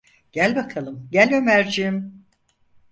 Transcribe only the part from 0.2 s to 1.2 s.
Gel bakalım,